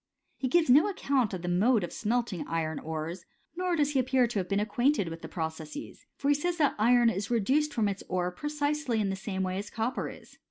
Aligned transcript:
f 0.39 0.41
He 0.41 0.47
gives 0.47 0.67
no 0.67 0.87
account 0.89 1.31
of 1.31 1.43
the 1.43 1.47
mode 1.47 1.83
of 1.83 1.93
smelting 1.93 2.43
iron 2.47 2.79
ores; 2.79 3.23
nor 3.55 3.75
does 3.75 3.91
he 3.91 3.99
appear 3.99 4.25
to 4.25 4.39
have 4.39 4.49
been 4.49 4.59
acquainted 4.59 5.09
with 5.09 5.21
the 5.21 5.27
processes; 5.27 6.07
for 6.17 6.29
he 6.29 6.33
says 6.33 6.57
that 6.57 6.73
iron 6.79 7.11
is 7.11 7.29
reduced 7.29 7.71
from 7.71 7.87
its 7.87 8.01
ore 8.09 8.31
precisely 8.31 8.99
in 8.99 9.11
the 9.11 9.15
same 9.15 9.43
way 9.43 9.59
as 9.59 9.69
copper 9.69 10.09
is. 10.09 10.39